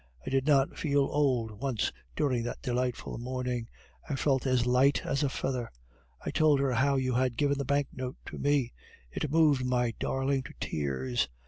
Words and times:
I 0.25 0.31
did 0.31 0.47
not 0.47 0.79
feel 0.79 1.03
old 1.03 1.51
once 1.61 1.91
during 2.15 2.41
that 2.41 2.63
delightful 2.63 3.19
morning; 3.19 3.69
I 4.09 4.15
felt 4.15 4.47
as 4.47 4.65
light 4.65 5.05
as 5.05 5.21
a 5.21 5.29
feather. 5.29 5.69
I 6.25 6.31
told 6.31 6.59
her 6.59 6.71
how 6.73 6.95
you 6.95 7.13
had 7.13 7.37
given 7.37 7.59
the 7.59 7.65
banknote 7.65 8.17
to 8.25 8.39
me; 8.39 8.73
it 9.11 9.29
moved 9.29 9.63
my 9.63 9.93
darling 9.99 10.41
to 10.41 10.53
tears. 10.59 11.29